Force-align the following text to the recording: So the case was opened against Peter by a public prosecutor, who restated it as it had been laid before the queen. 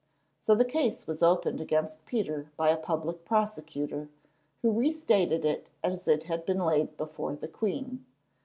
So 0.39 0.55
the 0.55 0.65
case 0.65 1.05
was 1.05 1.21
opened 1.21 1.61
against 1.61 2.07
Peter 2.07 2.49
by 2.57 2.71
a 2.71 2.75
public 2.77 3.23
prosecutor, 3.23 4.09
who 4.63 4.71
restated 4.71 5.45
it 5.45 5.67
as 5.83 6.07
it 6.07 6.23
had 6.23 6.43
been 6.43 6.57
laid 6.65 6.97
before 6.97 7.35
the 7.35 7.47
queen. 7.47 8.03